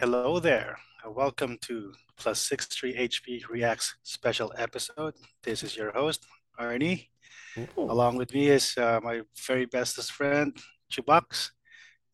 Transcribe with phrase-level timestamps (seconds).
[0.00, 0.78] Hello there.
[1.04, 5.14] Welcome to Plus 63 HP Reacts special episode.
[5.42, 6.24] This is your host,
[6.56, 7.08] Arnie.
[7.58, 7.90] Ooh.
[7.90, 10.56] Along with me is uh, my very bestest friend,
[10.88, 11.50] Chubox.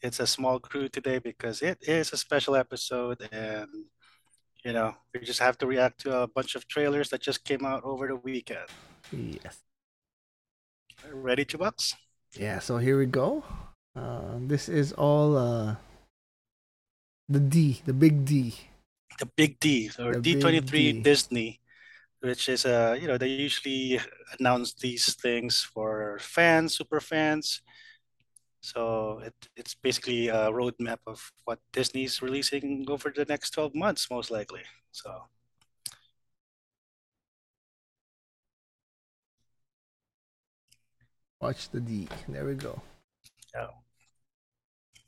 [0.01, 3.69] It's a small crew today because it is a special episode and
[4.65, 7.67] you know, we just have to react to a bunch of trailers that just came
[7.67, 8.71] out over the weekend.
[9.13, 9.59] Yes.
[11.13, 11.93] Ready, Chubox?
[12.33, 13.45] Yeah, so here we go.
[13.95, 15.77] Uh, this is all uh,
[17.29, 18.55] the D, the big D.
[19.21, 21.61] The Big D or D23 Disney,
[22.19, 24.01] which is uh, you know, they usually
[24.41, 27.63] announce these things for fans, super fans.
[28.61, 34.11] So it, it's basically a roadmap of what Disney's releasing over the next 12 months,
[34.11, 34.63] most likely.
[34.91, 35.13] So
[41.45, 42.09] Watch the D.
[42.27, 42.81] There we go.
[43.55, 43.69] yeah.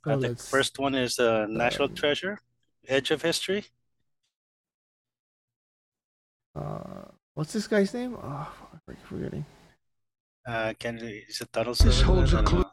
[0.07, 2.39] So I think let's- first one is uh, National um, Treasure,
[2.87, 3.65] Edge of History.
[6.55, 8.17] Uh, what's this guy's name?
[8.23, 8.49] Oh,
[8.89, 9.45] I'm forgetting.
[10.47, 12.65] Uh, can is it Donald This holds a clue.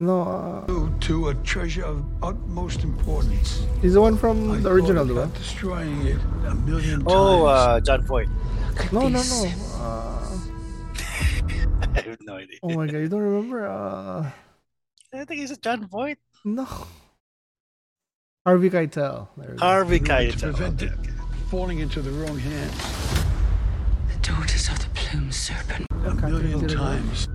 [0.00, 0.20] No,
[0.68, 3.64] uh, to a treasure of utmost importance.
[3.80, 5.38] he's the one I from the original, about diba?
[5.38, 7.48] destroying it a million Oh, times.
[7.48, 8.28] uh, Jon Voight.
[8.92, 9.52] No, no, no.
[9.80, 10.38] Uh,
[11.96, 12.58] I have no idea.
[12.62, 13.66] oh my god, you don't remember?
[13.66, 14.30] Uh,
[15.14, 16.18] I think he's a Jon Voight.
[16.44, 16.68] No.
[18.44, 19.28] Harvey Keitel.
[19.36, 19.56] There.
[19.58, 20.40] Harvey In order to Keitel.
[20.40, 21.14] prevent Okay, it
[21.48, 23.24] falling into the wrong hands
[24.12, 25.86] The daughters of the plume serpent.
[25.90, 27.28] a Okay, million times.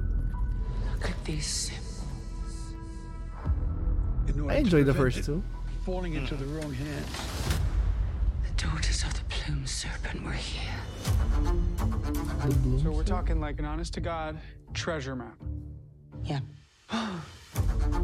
[0.94, 2.04] Look at these symbols.
[4.50, 5.42] I enjoyed the first two.
[5.84, 6.42] Falling into hmm.
[6.44, 7.18] the wrong hands.
[8.46, 10.62] The daughters of the plume serpent were here.
[12.84, 14.38] So we're talking like an honest to God
[14.74, 15.38] treasure map.
[16.24, 16.42] Yeah.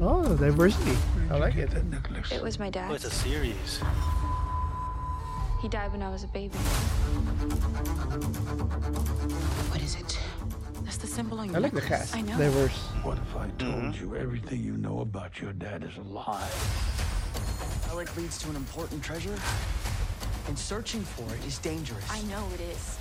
[0.01, 0.97] Oh, diversity.
[1.29, 1.71] I like it.
[1.71, 2.31] that necklace.
[2.31, 3.05] It was my Oh, it's dad's.
[3.05, 3.79] a series.
[5.61, 6.57] He died when I was a baby.
[9.69, 10.19] What is it?
[10.83, 12.11] That's the symbol on your I like the necklace.
[12.11, 12.15] cast.
[12.15, 12.37] I know.
[12.37, 12.77] Diverse.
[13.03, 13.99] What if I told Mhm.
[13.99, 16.49] you everything you know about your dad is a lie?
[17.87, 19.35] Relic leads to an important treasure,
[20.47, 22.03] and searching for it is dangerous.
[22.11, 22.97] I know it is.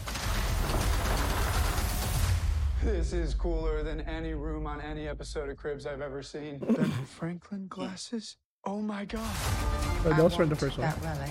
[2.85, 6.59] This is cooler than any room on any episode of Cribs I've ever seen.
[6.77, 8.37] Ben Franklin glasses?
[8.67, 9.23] Oh my god.
[10.05, 10.87] Oh, that was from the first one.
[10.87, 11.31] That relic.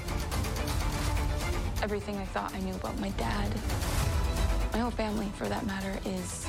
[1.84, 3.52] Everything I thought I knew about my dad,
[4.74, 6.48] my whole family for that matter, is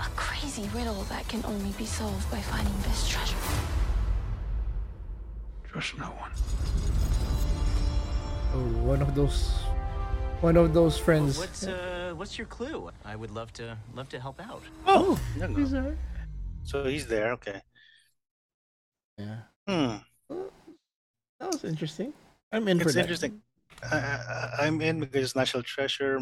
[0.00, 3.36] a crazy riddle that can only be solved by finding this treasure.
[5.64, 6.30] Trust no one.
[8.54, 9.52] Oh, one of those,
[10.40, 11.38] one of those friends.
[11.38, 12.90] What's uh what's your clue?
[13.04, 14.62] I would love to love to help out.
[14.86, 15.60] Oh, there you go.
[15.60, 15.98] He's alright.
[16.64, 17.32] So he's there.
[17.32, 17.60] Okay.
[19.18, 19.96] Yeah, Hmm.
[21.40, 22.12] that was interesting.
[22.52, 23.00] I'm in for It's that.
[23.02, 23.40] interesting.
[23.90, 26.18] I, I, I'm in because it's National Treasure,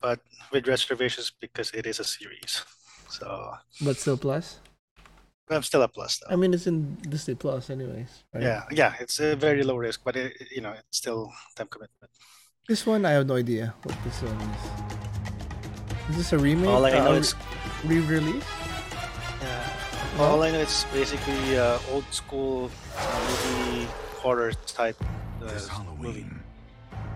[0.00, 0.20] but
[0.52, 2.62] with reservations because it is a series.
[3.08, 4.58] So But still, plus.
[5.48, 6.32] I'm still a plus though.
[6.32, 8.24] I mean, it's in Disney Plus, anyways.
[8.34, 8.42] Right?
[8.42, 11.68] Yeah, yeah, it's a very low risk, but it, it- you know, it's still time
[11.68, 12.10] commitment.
[12.68, 16.10] This one, I have no idea what this one is.
[16.10, 16.68] Is this a remake?
[16.70, 17.34] All I Uh, know a is,
[17.84, 18.44] re- re-release.
[19.42, 19.68] yeah,
[20.18, 23.86] all I know is basically uh, old school uh, movie
[24.22, 25.72] horror type uh, This movie.
[25.74, 26.40] Halloween,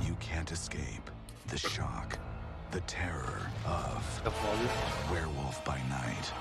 [0.03, 1.10] you can't escape
[1.48, 2.19] the shock,
[2.70, 4.31] the terror of The.
[5.10, 6.32] Werewolf by Night.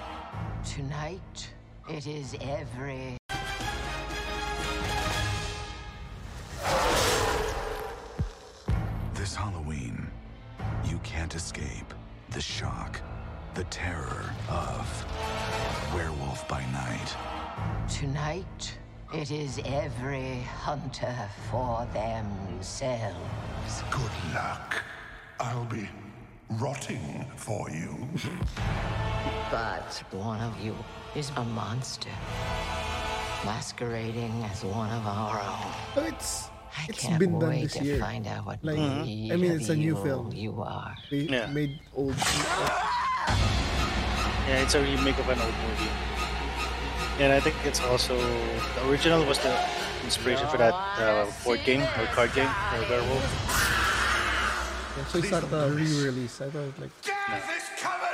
[0.66, 1.50] Tonight,
[1.90, 3.17] it is every.
[13.58, 15.06] The terror of
[15.92, 17.16] Werewolf by Night.
[17.90, 18.78] Tonight,
[19.16, 21.16] it is every hunter
[21.50, 23.18] for themselves.
[23.90, 24.84] Good luck.
[25.40, 25.90] I'll be
[26.52, 27.98] rotting for you.
[29.50, 30.76] But one of you
[31.16, 32.10] is a monster,
[33.44, 35.72] masquerading as one of our own.
[35.96, 38.00] But it's I It's can't been done wait this to year.
[38.00, 40.32] find out what Like, breed I mean, it's a new film.
[40.34, 40.96] you are.
[41.10, 41.48] they Yeah.
[41.48, 42.14] made old.
[43.28, 45.92] Yeah, it's a remake of an old movie.
[47.20, 49.54] And I think it's also the original was the
[50.06, 53.26] inspiration for that uh, board game or card game for Werewolf.
[55.10, 56.42] So it's not a re-release.
[56.42, 58.07] I thought it was like Death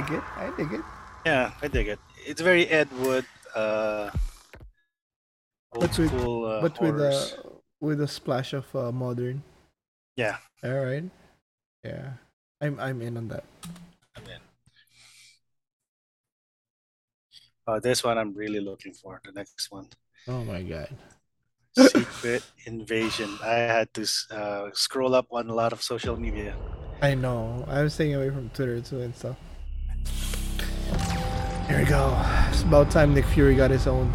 [0.00, 0.24] dig dig it.
[0.36, 0.84] I dig it.
[1.26, 1.98] Yeah, I dig it.
[2.26, 3.24] It's very Ed Wood,
[3.54, 4.10] uh,
[5.74, 7.12] old But with- school uh, but with a
[7.80, 9.42] with a splash of uh, modern.
[10.16, 11.04] yeah, All right.
[11.84, 12.18] Yeah,
[12.60, 13.44] I'm I'm in on that.
[14.16, 14.40] I'm in.
[17.66, 19.20] Uh, this one I'm really looking for.
[19.24, 19.86] The next one,
[20.26, 20.88] Oh my god.
[21.76, 23.30] Secret Invasion.
[23.44, 26.56] I had to uh, scroll up on a lot of social media.
[27.02, 27.64] I know.
[27.68, 29.36] I was staying away from Twitter too and stuff.
[31.68, 32.18] Here we go.
[32.50, 34.12] It's about time Nick Fury got his own.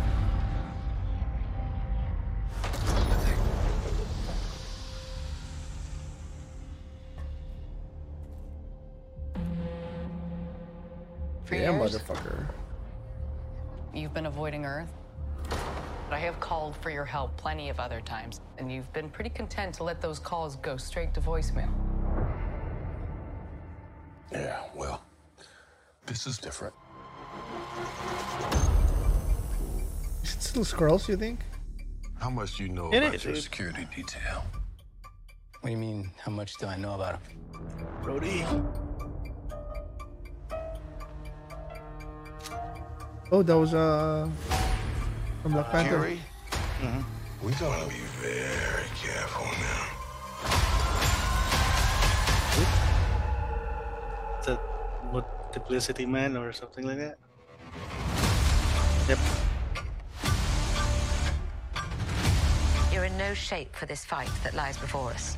[11.46, 12.46] For Yeah, years, motherfucker.
[13.94, 14.92] you've been avoiding Earth.
[15.50, 19.30] But I have called for your help plenty of other times, and you've been pretty
[19.30, 21.70] content to let those calls go straight to voicemail.
[24.32, 24.62] Yeah,
[26.14, 26.76] this is different.
[30.24, 31.40] Is it still Skrulls, you think?
[32.20, 34.46] How much do you know It about is, your it- security detail?
[35.62, 36.12] What do you mean?
[36.24, 37.22] How much do I know about him?
[38.04, 38.46] Brody.
[43.32, 44.30] Oh, that was uh
[45.42, 45.90] from Black Panther.
[45.98, 46.20] Fury?
[47.42, 49.90] We gotta be very careful now.
[52.56, 52.83] The
[55.54, 57.18] multiplicity man or something like that.
[59.08, 59.20] Yep.
[62.92, 65.38] You're in no shape for this fight that lies before us.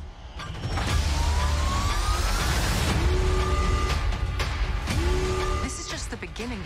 [5.62, 6.62] This is just the beginning.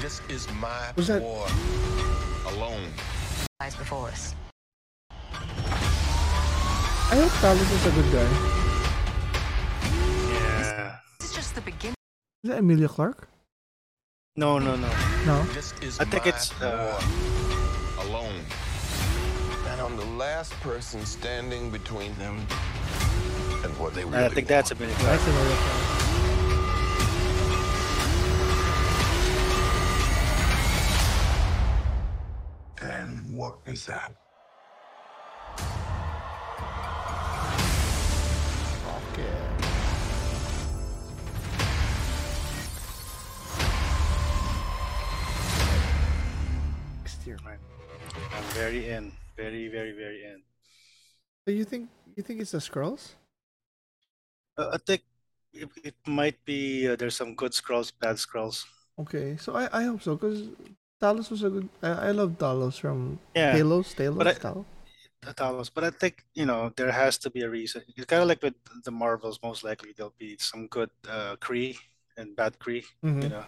[0.00, 1.46] This is my Was that- war
[2.46, 2.92] alone.
[3.60, 4.34] Lies before us.
[7.12, 8.28] I hope Talos is a good guy.
[10.32, 10.96] Yeah.
[11.20, 11.94] This is just the beginning.
[12.44, 13.26] Is that Emilia Clarke?
[14.36, 14.90] No, no, no.
[15.24, 15.42] No.
[15.54, 17.00] This is I think it's, uh,
[18.00, 18.38] alone.
[19.68, 22.36] And I'm the last person standing between them
[23.64, 24.90] and what they really I think that's a want.
[24.90, 24.98] bit.
[24.98, 25.90] That's Emilia Clarke.
[32.82, 34.12] And what is that?
[47.26, 47.38] Year.
[47.44, 47.58] Right.
[48.34, 49.12] I'm very in.
[49.36, 50.42] Very, very, very in.
[51.44, 53.14] So you think you think it's the Skrulls?
[54.56, 55.02] Uh, I think
[55.52, 58.64] it, it might be uh, there's some good Skrulls, bad Skrulls.
[58.98, 60.48] Okay, so I, I hope so because
[61.02, 61.68] Talos was a good.
[61.82, 63.54] I, I love Talos from Yeah.
[63.56, 63.94] Talos.
[63.94, 64.18] Talos.
[64.18, 64.64] But I- Talos.
[65.24, 65.70] Talos.
[65.74, 67.82] But I think you know there has to be a reason.
[67.96, 68.54] It's kind of like with
[68.84, 69.38] the Marvels.
[69.42, 71.76] Most likely there'll be some good uh, Kree
[72.16, 72.84] and bad Kree.
[73.02, 73.22] Mhm.
[73.22, 73.44] You know,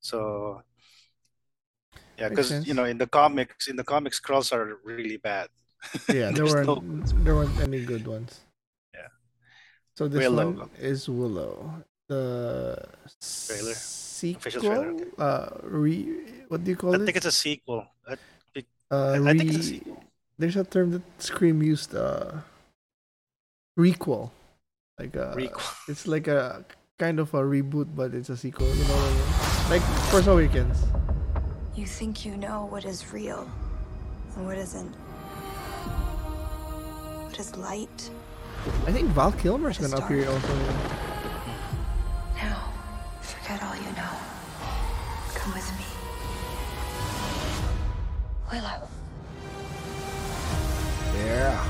[0.00, 0.62] so
[2.20, 5.48] yeah, because you know in the comics, in the comics, Skrulls are really bad.
[6.12, 6.84] Yeah, there weren't no-
[7.24, 8.40] there weren't any good ones.
[8.94, 9.08] Yeah.
[9.96, 10.50] So this Willow.
[10.50, 11.82] one is Willow.
[12.12, 12.76] The
[13.22, 13.74] Trailer.
[13.78, 14.38] sequel.
[14.40, 15.04] Official trailer, okay.
[15.16, 15.92] Uh, re.
[16.52, 17.02] What do you call I it?
[17.02, 17.86] I think it's a sequel.
[18.06, 18.14] I,
[18.90, 20.04] uh, I- I think it's a sequel.
[20.36, 21.94] There's a term that Scream used.
[21.94, 22.44] Uh,
[23.78, 24.30] requel.
[24.98, 25.32] Like a.
[25.36, 25.64] Requel.
[25.88, 26.64] It's like a
[26.98, 28.68] kind of a reboot, but it's a sequel.
[28.68, 29.80] You know what I mean?
[29.80, 30.76] Like Force Awakens.
[31.80, 33.48] You think you know what is real
[34.36, 34.92] and what isn't.
[37.24, 38.10] What is light?
[38.86, 40.34] I think Val Kilmer's What is gonna appear dark?
[40.34, 40.54] also.
[42.36, 42.70] Now,
[43.22, 44.12] forget all you know.
[45.34, 45.86] Come with me.
[48.52, 48.86] Willow.
[51.16, 51.64] Yeah.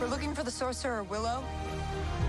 [0.00, 1.44] We're looking for the sorcerer Willow.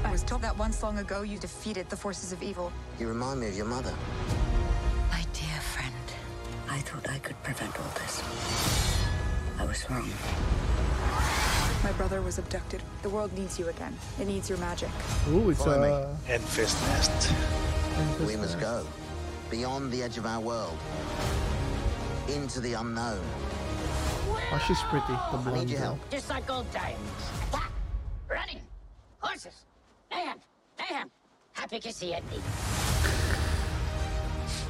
[0.03, 2.71] I was told that once long ago you defeated the forces of evil.
[2.99, 3.93] You remind me of your mother.
[6.85, 8.21] Thought I could prevent all this.
[9.59, 10.09] I was wrong.
[11.83, 12.81] My brother was abducted.
[13.03, 13.95] The world needs you again.
[14.19, 14.89] It needs your magic.
[15.29, 15.87] Ooh, it's Follow me.
[15.89, 16.33] uh.
[16.33, 17.31] And Fist Nest.
[18.25, 18.85] We must go
[19.49, 20.77] beyond the edge of our world,
[22.27, 23.21] into the unknown.
[24.51, 25.05] Oh, she's pretty.
[25.07, 26.09] The I need your help.
[26.09, 26.97] Just like old times.
[27.49, 27.71] Attack!
[28.29, 28.59] Running!
[29.19, 29.53] Horses!
[30.11, 30.37] Mayhem!
[30.79, 31.09] Mayhem!
[31.53, 32.23] Happy to see it.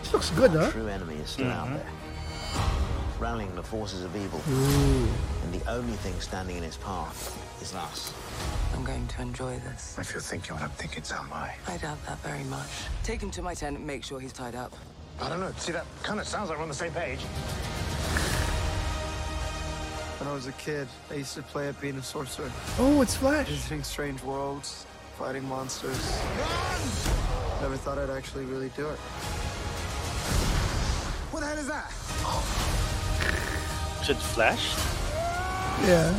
[0.03, 0.71] She looks good, huh?
[0.71, 1.75] True enemy is still out Mhm.
[1.77, 1.85] there,
[3.19, 5.07] rallying the forces of evil, Ooh.
[5.43, 7.31] and the only thing standing in its path
[7.61, 8.13] is us.
[8.73, 9.97] I'm going to enjoy this.
[9.97, 11.53] If you're thinking what I'm thinking, so am I.
[11.67, 12.67] I doubt that very much.
[13.03, 14.73] Take him to my tent and make sure he's tied up.
[15.21, 15.51] I don't know.
[15.57, 17.19] See, that kind of sounds like we're on the same page.
[20.19, 23.15] When I was a kid, I used to play at being a sorcerer, Oh, it's
[23.15, 23.47] Flash.
[23.47, 24.85] visiting strange worlds,
[25.17, 25.97] fighting monsters.
[27.61, 28.97] Never thought I'd actually really do it.
[31.31, 31.91] What the hell is that?
[34.05, 34.77] Should Flash?
[35.81, 36.13] Yeah.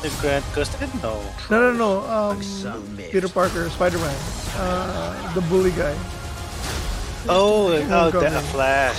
[0.00, 0.88] The Grant Gustin?
[1.02, 1.20] No.
[1.50, 2.00] No, no, no.
[2.08, 4.16] Um, Peter Parker, Spider-Man.
[4.56, 5.92] Uh, the bully guy.
[7.28, 8.32] Oh, oh, Homecoming.
[8.32, 8.96] the Flash.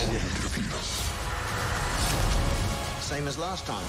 [3.01, 3.87] Same as last time.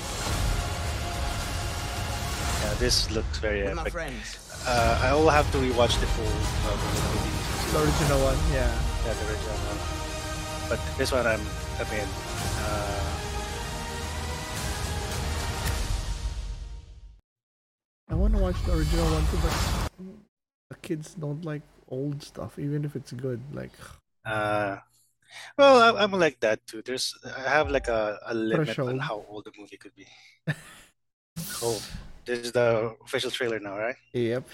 [2.65, 4.13] Yeah, this looks very With my epic.
[4.65, 7.33] Uh, I will have to rewatch the full uh, movie.
[7.69, 8.65] The original one, yeah.
[9.05, 9.79] Yeah, the original one.
[10.71, 11.41] But this one, I'm.
[11.77, 12.09] I mean,
[12.65, 13.22] uh,
[18.53, 20.13] I watch the original one too, but
[20.69, 23.41] the kids don't like old stuff, even if it's good.
[23.51, 23.71] Like,
[24.27, 24.77] uh,
[25.57, 26.83] well, I, I'm like that too.
[26.85, 30.07] There's, I have like a, a limit on how old the movie could be.
[31.63, 31.81] oh,
[32.27, 33.97] this is the official trailer now, right?
[34.13, 34.45] yep.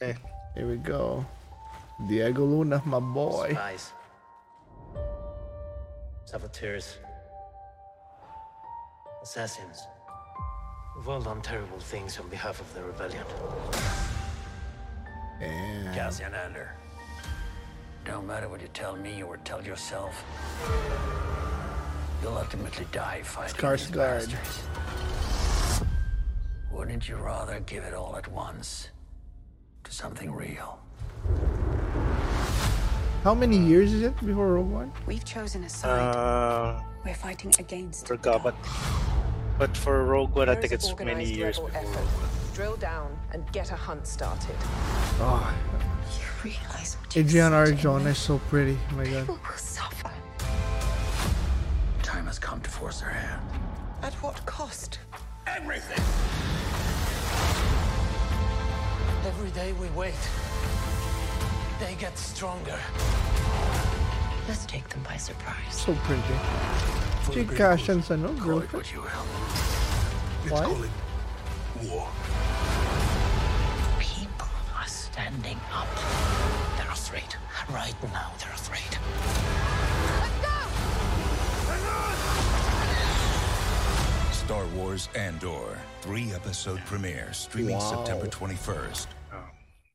[0.00, 0.16] Okay.
[0.54, 1.26] Here we go.
[2.06, 3.50] Diego Luna, my boy.
[3.50, 3.90] Spies.
[6.26, 6.98] Saboteurs.
[9.22, 9.82] Assassins.
[10.96, 13.24] We've all done terrible things on behalf of the rebellion.
[15.40, 16.70] And Cassian Andor.
[18.04, 20.24] Don't matter what you tell me or tell yourself.
[22.22, 23.96] You'll ultimately die fighting these Skarsgård.
[23.96, 24.62] bastards.
[26.70, 28.88] Wouldn't you rather give it all at once
[29.84, 30.78] to something real?
[33.22, 34.92] How many years is it before Rogue One?
[35.06, 36.14] We've chosen a side.
[36.14, 38.06] Uh, We're fighting against.
[38.06, 38.54] forgot, but
[39.58, 41.76] but for Rogue One, I think it's many years before.
[41.80, 42.54] effort.
[42.54, 44.56] Drill down and get a hunt started.
[45.20, 45.52] Oh,
[46.18, 48.78] You realize what Adriana Arjona is so pretty.
[48.92, 49.20] Oh my god.
[49.20, 50.10] people will suffer.
[52.02, 53.42] Time has come to force her hand.
[54.02, 54.98] At what cost?
[55.46, 56.02] Everything!
[59.26, 60.14] Every day we wait,
[61.80, 62.78] they get stronger.
[64.46, 65.56] Let's take them by surprise.
[65.70, 66.22] So pretty.
[67.32, 68.84] Chica siya sa no, girlfriend.
[68.92, 69.26] you will.
[70.52, 70.66] Why?
[71.88, 72.08] War.
[73.98, 75.88] People are standing up.
[76.76, 77.30] They're afraid.
[77.72, 78.92] Right now, they're afraid.
[84.32, 88.04] Star Wars Andor, three episode premiere, streaming Wow.
[88.04, 89.06] September 21st.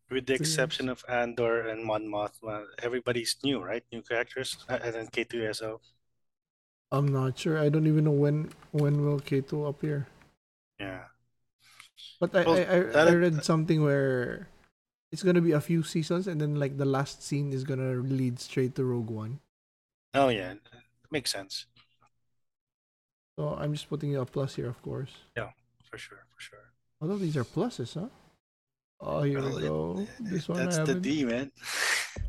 [0.09, 3.83] With the exception of Andor and Mon Mothma, everybody's new, right?
[3.93, 5.77] New characters, uh, and then K2SO.
[6.91, 7.57] I'm not sure.
[7.57, 10.07] I don't even know when when will K2 appear.
[10.79, 11.05] Yeah.
[12.19, 14.47] But I, Well, I, I, I read uh, something where
[15.11, 18.39] it's gonna be a few seasons and then like the last scene is gonna lead
[18.39, 19.39] straight to Rogue One.
[20.13, 20.55] Oh yeah,
[21.11, 21.65] makes sense.
[23.37, 25.11] So I'm just putting a plus here, of course.
[25.37, 25.51] Yeah,
[25.89, 26.73] for sure, for sure.
[27.01, 28.09] Although these are pluses, huh?
[28.99, 30.07] Oh, here Well, we it- go.
[30.19, 30.95] This one I That's the.
[30.95, 31.51] D, man.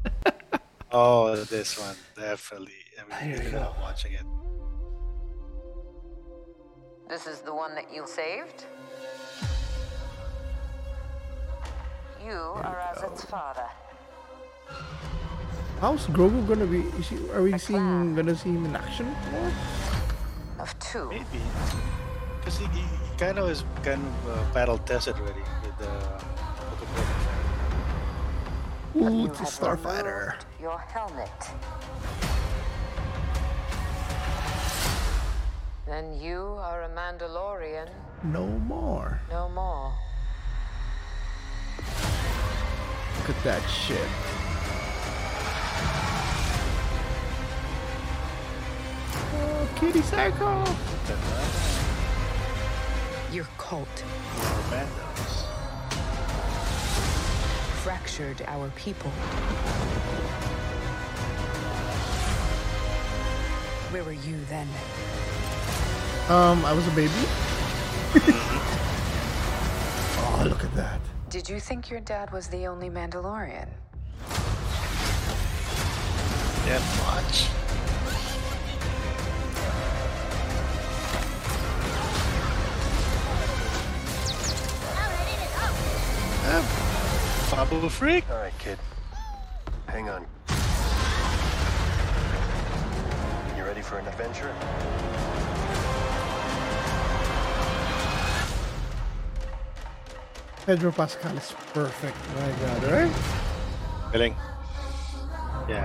[0.93, 2.79] oh, this one definitely.
[3.11, 4.25] I Here mean, we you're not watching it.
[7.09, 8.67] This is the one that you saved?
[12.25, 13.67] You are Azat's father.
[15.81, 16.81] How's Grogu gonna be?
[17.01, 19.53] Is he, are we seeing gonna see him in action more?
[20.59, 21.09] Of two.
[21.09, 21.41] Maybe.
[22.39, 22.85] Because he, he
[23.17, 25.89] kind of is kind of uh, battle tested already with the.
[28.99, 30.35] Uh, Ooh, it's a Starfighter.
[30.61, 31.31] Your helmet.
[35.91, 37.89] Then you are a Mandalorian
[38.23, 39.21] No more.
[39.29, 39.93] no more.
[43.19, 44.07] Look at that shit.
[49.35, 50.77] Oh, Katee Sackhoff.
[53.35, 53.89] Your cult
[54.71, 55.47] Bandos.
[57.83, 59.11] fractured our people.
[63.91, 64.69] Where were you then?
[66.31, 67.11] Um, I was a baby.
[70.17, 71.01] oh, look at that.
[71.29, 73.69] Did you think your dad was the only Mandalorian?
[76.67, 77.51] Yeah, watch.
[87.51, 88.25] Babu Frik.
[88.31, 88.79] All right, kid.
[89.87, 90.27] Hang on.
[93.57, 94.55] You ready for an adventure?
[100.71, 102.15] Pedro Pascal is perfect.
[102.39, 103.15] My God, right?
[104.15, 104.39] Galing.
[105.67, 105.83] Yeah.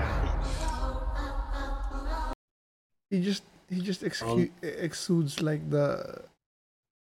[3.10, 6.22] He just he just excu- exudes like the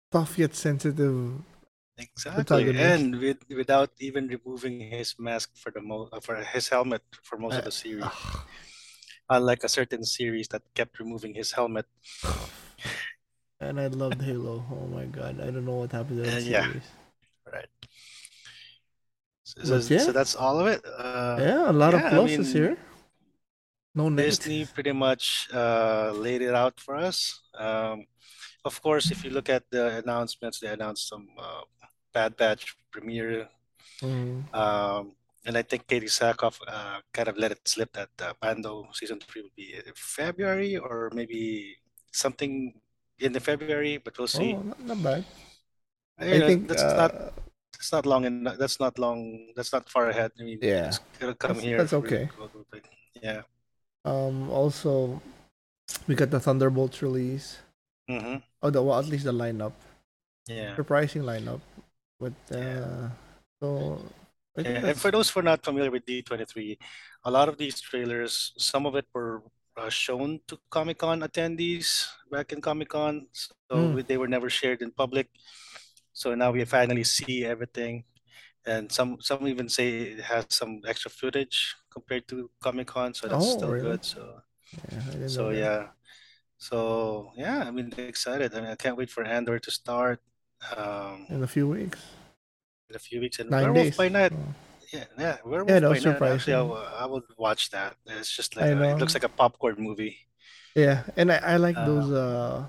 [0.08, 1.44] tough yet sensitive
[2.00, 7.04] Exactly, and with, without even removing his mask for the mo uh, for his helmet
[7.20, 8.08] for most of Uh, the series.
[9.28, 11.84] Unlike a certain series that kept removing his helmet.
[13.60, 14.64] And I loved Halo.
[14.72, 16.64] Oh my god, I don't know what happened to that Uh, yeah.
[16.64, 16.88] series.
[16.88, 17.03] Right.
[19.62, 20.00] So, so- yeah.
[20.00, 20.82] so that's all of it.
[20.84, 22.76] Uh, Yeah, a lot of yeah, I mean, here.
[23.94, 24.38] No negatives.
[24.38, 27.40] Disney pretty much uh, laid it out for us.
[27.54, 28.06] Um,
[28.64, 31.62] of course, if you look at the announcements, they announced some uh,
[32.12, 33.48] Bad Batch premiere,
[34.02, 34.42] Mm.
[34.52, 35.12] um,
[35.46, 39.20] and I think Katee Sackhoff uh, kind of let it slip that uh, Bando season
[39.20, 41.76] three will be in February or maybe
[42.10, 42.74] something
[43.20, 44.54] in the February, but we'll see.
[44.54, 45.24] Oh, not, not bad.
[46.20, 47.12] You I know, think that's uh, not
[47.84, 49.52] that's not long and that's not long.
[49.54, 50.32] That's not far ahead.
[50.40, 50.88] I mean, Yeah.
[50.88, 51.76] it's gonna come That's- here.
[51.78, 52.30] that's okay.
[53.20, 53.42] Yeah.
[54.08, 54.48] Um.
[54.48, 55.20] Also,
[56.08, 57.58] we got the Thunderbolts release.
[58.08, 59.72] hmm Oh, the well, at least the lineup.
[60.48, 60.76] Yeah.
[60.76, 61.60] Surprising lineup,
[62.20, 63.08] but uh,
[63.60, 64.00] so
[64.56, 66.78] Yeah, and for those who are not familiar with D23,
[67.24, 69.42] a lot of these trailers, some of it were
[69.76, 74.06] uh, shown to Comic Con attendees back in Comic Con, so Mm.
[74.06, 75.28] they were never shared in public.
[76.14, 78.04] So now we finally see everything,
[78.66, 83.28] and some some even say it has some extra footage compared to Comic Con, so
[83.28, 83.98] that's Oh, still really?
[83.98, 84.04] good.
[84.04, 84.40] So
[84.92, 85.28] yeah.
[85.28, 85.82] So yeah,
[86.58, 88.54] so yeah, I mean excited.
[88.54, 90.20] I mean I can't wait for Andor to start.
[90.76, 92.00] Um, in a few weeks.
[92.90, 93.96] in a few weeks and Nine Werewolf days.
[93.96, 94.32] by Night.
[94.32, 94.54] Oh.
[94.92, 96.22] Yeah, yeah, Werewolf Yeah, that by was Night.
[96.22, 97.96] Actually, I, would watch that.
[98.06, 98.96] It's just like a, know.
[98.96, 100.16] it looks like a popcorn movie.
[100.74, 102.64] Yeah, and I, I like Uh, those uh,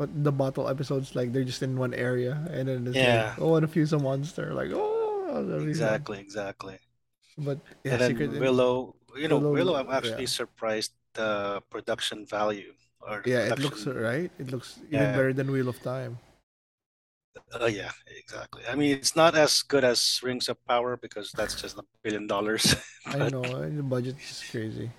[0.00, 3.04] what the bottle episodes like they're just in one area and then it's Yeah.
[3.04, 6.08] like oh and a fuse a monster like oh that'd be fun.
[6.08, 6.78] Exactly, exactly.
[7.38, 10.26] But yeah, and then Secret Willow, you know, Willow, Willow, I'm actually yeah.
[10.26, 14.30] surprised the production value or yeah, it looks right.
[14.38, 15.12] It looks even Yeah.
[15.12, 16.18] better than Wheel of Time.
[17.52, 18.62] Oh yeah, exactly.
[18.68, 22.26] I mean, it's not as good as Rings of Power because that's just a billion
[22.26, 22.74] dollars.
[23.06, 24.90] I but, know uh, the budget is crazy.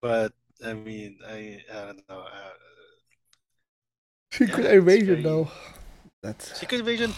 [0.00, 0.32] but
[0.64, 2.20] I mean, I I don't know.
[2.20, 2.50] Uh,
[4.32, 5.48] Secret yeah, Invasion very- though.
[6.22, 7.12] That's Secret Invasion,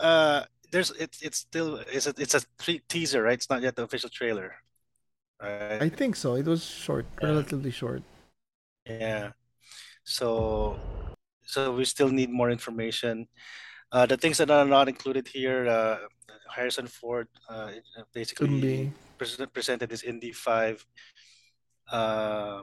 [0.00, 3.38] uh, there's it's it's still it's a it's a tre- teaser, right?
[3.38, 4.52] It's not yet the official trailer,
[5.40, 5.80] right?
[5.80, 6.34] I think so.
[6.34, 7.28] It was short, Yeah.
[7.28, 8.02] relatively short.
[8.84, 9.30] Yeah.
[10.02, 10.74] So
[11.46, 13.28] so we still need more information.
[13.92, 15.98] Uh, the things that are not included here, uh,
[16.52, 17.72] Harrison Ford uh,
[18.12, 18.92] basically Umbi.
[19.54, 20.84] presented his Indy 5.
[21.90, 22.62] Uh,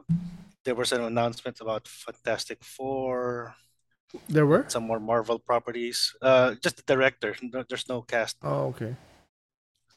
[0.64, 3.56] there was an announcement about Fantastic Four,
[4.30, 4.66] There were.
[4.68, 6.16] some more Marvel properties.
[6.22, 7.36] Uh, just the director.
[7.42, 8.38] No, there's no cast.
[8.44, 8.96] Oh, okay.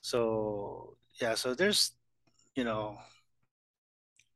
[0.00, 1.92] So yeah, so there's
[2.54, 2.98] you know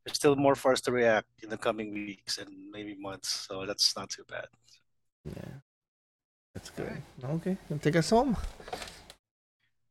[0.04, 3.46] there's still more for us to react in the coming weeks and maybe months.
[3.48, 4.46] So that's not too bad.
[5.24, 5.54] Yeah,
[6.54, 7.02] that's good.
[7.24, 8.36] Okay, then take us home.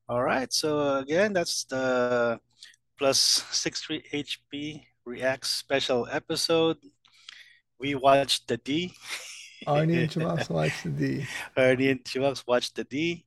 [0.08, 0.52] All right.
[0.52, 2.40] So again, that's the
[2.98, 3.18] plus
[3.52, 6.78] 63 HP React special episode.
[7.80, 8.94] We watched the D.
[9.68, 11.26] Arnie and Chamax watch the D.
[11.58, 13.26] Ernie and Chimax watched the D.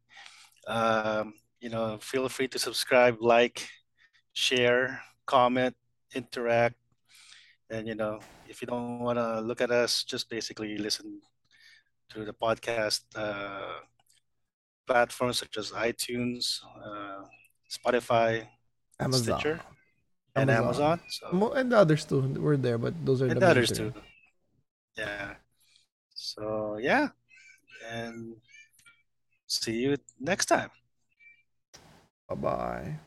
[0.67, 3.69] Um, you know, feel free to subscribe, like,
[4.33, 5.75] share, comment,
[6.15, 6.77] interact.
[7.71, 11.21] And you know, if you don't want to look at us, just basically listen
[12.11, 13.81] to the podcast uh,
[14.87, 17.25] platforms such as iTunes, uh,
[17.71, 18.47] Spotify,
[19.01, 19.39] Amazon.
[19.39, 19.61] Stitcher,
[20.37, 21.01] and Amazon.
[21.09, 23.93] So and the others too were there, but those are and the the others too.
[24.97, 25.35] Yeah.
[26.35, 27.09] So yeah,
[27.91, 28.37] and
[29.47, 30.71] see you next time.
[32.29, 32.99] Bye bye.